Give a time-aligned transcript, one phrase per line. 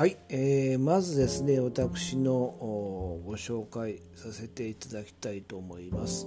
[0.00, 6.26] はい、えー、まずですね私のご紹介させていただきたいと思います、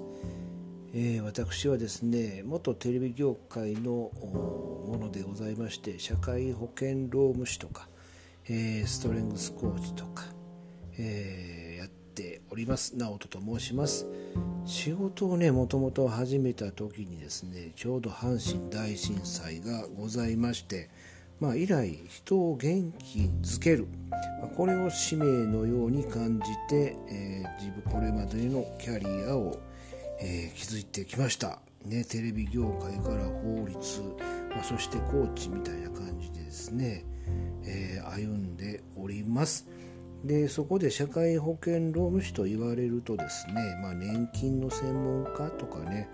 [0.94, 7.88] えー、私はですね元テレビ業界のものでございまして社会保険労務士とか、
[8.48, 10.26] えー、ストレングスコーチとか、
[11.00, 12.96] えー、やっております。
[12.96, 14.06] 直人と申します。
[14.66, 20.92] 仕事をねもともと始めた時にですねちょうど阪神大震災がございまして
[21.40, 23.88] まあ、以来人を元気づける、
[24.56, 29.60] これを使命のように感じて、えー、自分これまでのキャリアを、
[30.22, 34.02] えー、築いてきました、ね、テレビ業界から法律、
[34.50, 37.04] まあ、そしてコーチみたいな感じでですね、
[37.66, 39.68] えー、歩んでおります。
[40.24, 46.10] でそこで社会保険労務士と言われるとですね、まあ、年金の専門家とかね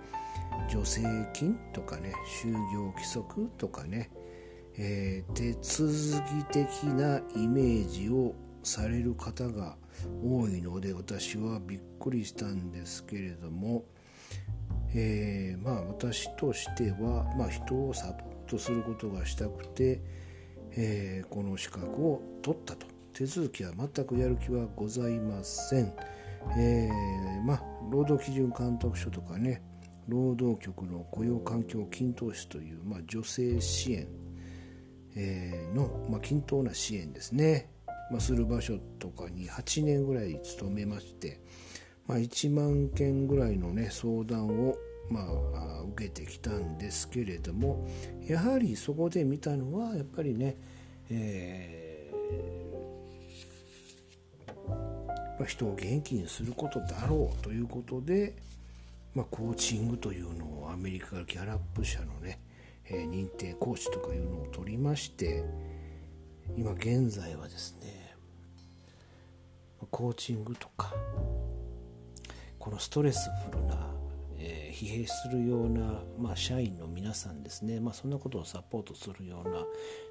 [0.68, 1.02] 助成
[1.34, 2.12] 金とかね
[2.42, 4.10] 就業規則とかね
[4.82, 5.92] えー、手続
[6.26, 9.76] き的なイメージをされる方が
[10.24, 13.84] 多いので私はびっくりしたんですけれども、
[14.96, 20.02] えー、まあ私としては、まあ、人をサポートすることがしたくて、
[20.72, 22.88] えー、この資格を取ったと。
[23.12, 25.94] 手続きは全くやる気はございません、
[26.58, 29.62] えー、まあ労働基準監督署とかね
[30.08, 34.08] 労働局の雇用環境均等室という、まあ、女性支援、
[35.16, 37.70] の、まあ、均等な支援ですね、
[38.12, 41.40] まあ、する場所とかに8年ぐらい勤めまして、
[42.08, 44.76] まあ、1万件ぐらいの、ね、相談を、
[45.10, 47.88] まあ、受けてきたんですけれども
[48.26, 50.58] やはりそこで見たのはやっぱりね、
[51.10, 58.36] えー、人を元気にすることだろうということで、
[59.14, 62.40] まあ、コーチングというのをアメリカギャラップ社のね
[62.92, 65.44] え認定講師とかいうのを取りまして
[66.56, 68.16] 今現在はですね
[69.92, 70.94] コーチングとか
[72.58, 73.76] このストレスフルな、
[74.38, 79.60] えー、疲弊するような、まあ、社員の皆さんですね、まあ、そんなことをサポートするような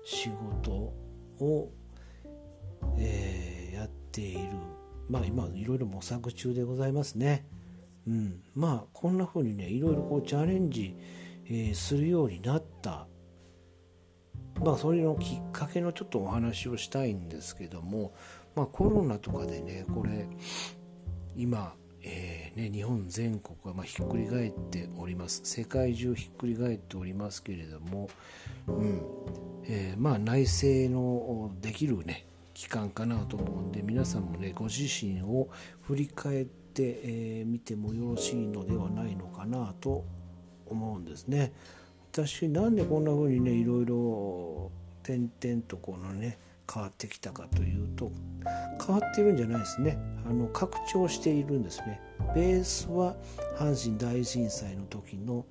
[0.04, 1.70] 仕事を、
[2.98, 4.50] えー、やっている
[5.08, 7.46] まあ今いろいろ模索中でございますね。
[8.06, 10.96] うん、まあこんな風にねいろいろこうチャレンジ
[11.48, 13.06] えー、するようになった。
[14.62, 18.12] まあそれのきっかけのちょっとお話をしたいんですけども、
[18.56, 20.26] まあ、コロナとかでねこれ
[21.36, 25.42] 今、えー、ね、日本全国がまひっくり返っております。
[25.44, 28.10] 世界中ひっくり返っておりますけれども、
[28.66, 29.00] うん。
[29.68, 35.48] えー、まあ内政のできるね期間かなと思うんで皆さんもねご自身を
[35.82, 40.04] 振り返ってみ、えー、てもよろしいのではないのかなと
[40.70, 41.52] 思うんですね。
[42.12, 44.70] 私なんでこんな風にねいろいろ
[45.02, 46.38] 点々とこのね
[46.72, 48.12] 変わってきたかというと
[48.86, 49.98] 変わってるんじゃないですね。
[50.28, 52.00] あの拡張しているんですね。
[52.34, 53.16] ベースは
[53.56, 55.46] 阪神大震災の時の、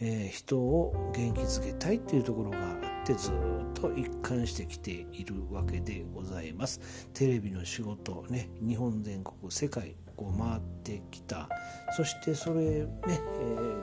[0.00, 2.72] えー、人を元気づけたいっていうところがあ
[3.02, 3.32] ってずっ
[3.74, 6.80] と一貫してきているわけでございます。
[7.14, 11.48] テレビの仕事ね日本全国世界こう回ってきた。
[11.96, 13.16] そしてそれね、え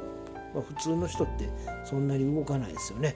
[0.09, 0.12] ー
[0.53, 1.49] まあ、普通の人って
[1.83, 3.15] そんなに動かないですよね。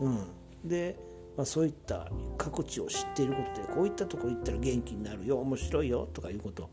[0.00, 0.96] うん、で、
[1.36, 6.70] まあ、そういった各地を知っていることでこういったとこ行ったら元気になるよ面白いよとかいうことを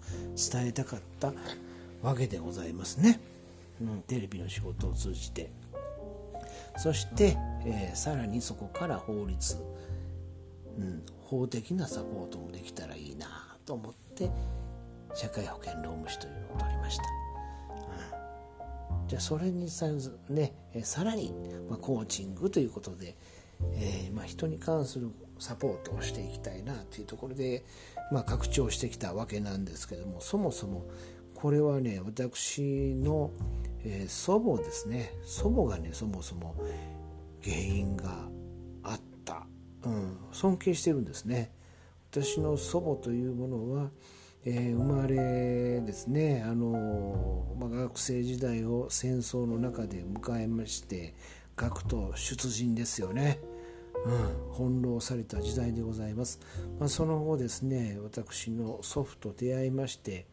[0.51, 1.33] 伝えたかった
[2.01, 3.19] わけでございますね。
[3.81, 5.49] うん、テレビの仕事を通じて
[6.77, 9.57] そして、えー、さらにそこから法律、
[10.77, 13.27] うん、法的なサポートもできたらいいな
[13.65, 14.29] と思って
[15.13, 17.19] 社会保険労務士というのを取りました。
[19.09, 19.87] じゃあそれにさ,、
[20.29, 20.53] ね、
[20.83, 21.33] さらに、
[21.67, 23.17] まあ、コーチングということで、
[23.73, 25.09] えー、まあ、人に関する
[25.39, 27.65] サポートをしていきたいなというところで、
[28.11, 30.85] まあ、拡張してきたわけなんですけどもそもそも
[31.33, 33.31] これはね私の、
[33.83, 35.12] えー、祖母ですね。
[35.23, 36.53] 祖母がねそもそも
[37.44, 38.27] 原因が
[38.83, 39.47] あった、
[39.85, 41.51] うん、尊敬してるんですね。
[42.12, 43.89] 私の祖母というものは
[44.45, 51.13] えー、生まれですねあの、まあ、学生時代を戦争の中で迎えまして
[51.57, 53.39] 学徒出陣ですよね、
[54.06, 56.39] うん、翻弄された時代でございます、
[56.80, 60.25] まあ、その後ですね私の祖父と出会いまして、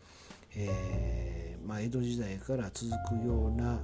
[0.54, 3.80] えー、まあ、江戸時代から続くような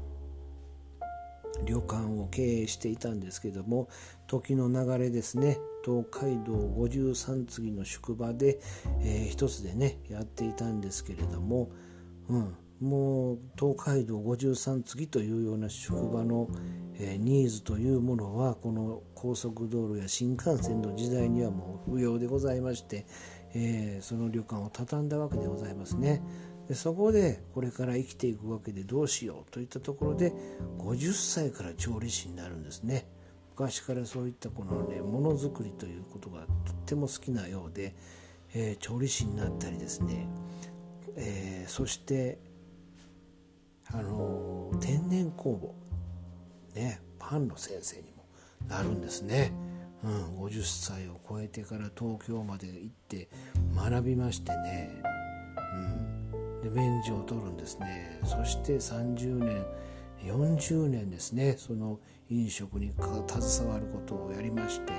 [1.65, 3.89] 旅館を経営していたんですけども
[4.29, 8.61] 時の流れですね東海道五十三次の宿場で、
[9.01, 11.71] えー、一つでねやっていたんですけれども、
[12.29, 16.49] うん、もう東海道五十三次というような宿場の、
[16.99, 23.07] えー、ニーズというものはこの高速道路や新幹線の時代にはもう不要でございまして、
[23.55, 26.23] えー、その旅館を畳んだわけでございますね。
[26.69, 30.33] でそこでこれから生きていくわけでどうしようといったところで
[30.79, 33.07] 50歳から調理師になるんですね。
[33.63, 37.95] 昔からそういったこのねものづくりということがとっても好きなようで、
[38.55, 40.27] えー、調理師になったりですね、
[41.17, 42.41] えー、そして
[43.93, 45.75] あのー、天然酵母。
[46.75, 48.25] ねパンの先生にも
[48.67, 49.53] なるんですね。
[50.03, 53.29] うん、50歳を超えてから東京まで行って
[53.77, 54.91] 学びましてね、
[55.75, 58.19] うん、で免除を取るんですね。
[58.25, 59.65] そして30年
[60.25, 61.99] 40年ですねその
[62.29, 64.93] 飲食に携わることをやりまして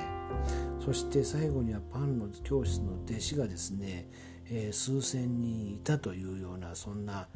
[0.83, 4.07] そして最後にはパンの教室の弟子がですね、
[4.49, 7.27] えー、数千人いたというようなそんな、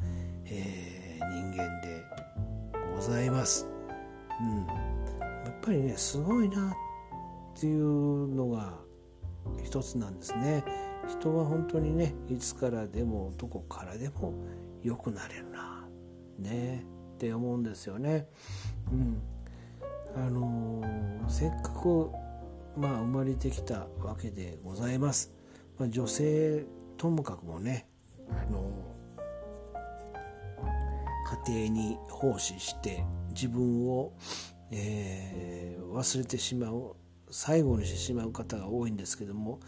[0.44, 2.04] えー、人間で
[2.94, 3.66] ございます、
[4.40, 6.76] うん、やっぱりねすごいな
[7.58, 8.74] っていうのが
[9.64, 10.64] 一つなんですね。
[11.08, 14.34] 人は本当にねいつからでもどこからでも
[14.82, 15.88] 良くなれるな。
[16.38, 16.84] ね。
[17.18, 18.28] って思うんですよね
[18.92, 19.20] うん
[20.16, 22.10] あのー、せっかく、
[22.76, 25.32] まあ、生まれてきたわけでございます。
[25.78, 26.64] まあ、女性
[26.96, 27.86] ともかくもね、
[28.30, 34.12] あのー、家庭に奉仕して自分を、
[34.70, 36.96] えー、忘れてしまう
[37.30, 39.60] 最後にしてしまう方が多いんですけども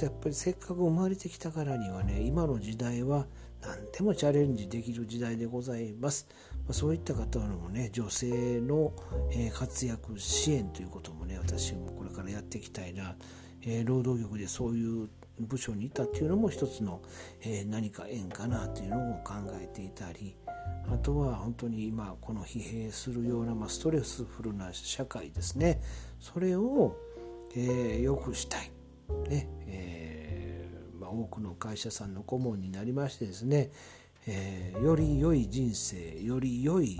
[0.00, 3.26] やっぱりせっかく生まれてきたからにはね今の時代は
[3.60, 6.28] 何でもチャレンジできる時代でございます。
[6.70, 8.92] そういった方のね女性の
[9.54, 13.16] 活躍支援ということもね私もこれからやっていきたいな、
[13.84, 15.08] 労働局でそういう
[15.40, 17.02] 部署にいたっていうのも一つの、
[17.66, 20.36] 何か縁かなというのを考えていたり
[20.92, 25.80] あとは本当に今この疲弊するような、ストレスフルな社会ですね。
[26.20, 26.96] それを、
[27.56, 28.70] えー、良くしたい、
[29.28, 29.48] ね、
[31.00, 33.70] 多くの会社さんの顧問になりましてですね
[34.26, 36.98] えー、より良い人生より良い、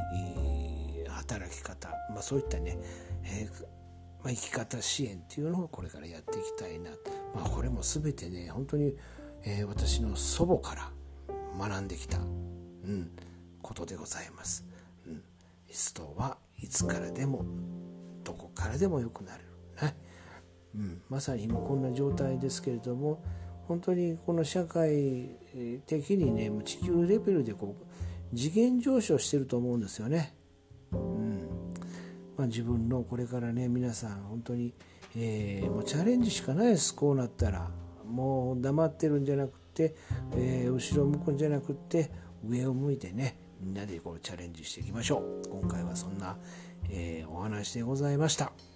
[1.09, 2.79] 働き方、まあ、そういったね、
[3.25, 3.63] えー
[4.23, 6.91] まあ、生き方支援っていうのをこれからやっていきたいな、
[7.35, 8.97] まあ、これも全てね本当に、
[9.45, 10.91] えー、私の祖母から
[11.59, 13.11] 学んできた、うん、
[13.63, 14.65] ことでございます。
[15.07, 15.23] うん、
[15.71, 17.45] ストはいつからでも
[18.25, 19.45] どこからでも良くなる、
[19.83, 19.97] ね。
[20.75, 23.23] うん、まさに今こんな状態ですけれども
[23.67, 25.31] 本当にこの社会
[25.87, 30.35] 的にね地球レベルでこう次元上昇してると思うんですよね。
[30.93, 31.49] うん
[32.37, 34.75] まあ、自分のこれからね皆さん本当に、
[35.17, 37.71] えー、もうチャレンジしかないですこうなったら
[38.07, 39.95] もう黙ってるんじゃなくて、
[40.37, 42.11] えー、後ろ向くんじゃなくって
[42.45, 46.37] 上を向いてねみんなでこうチャレンジしていきましょう今回はそんな、
[46.91, 48.74] えー、お話でございました。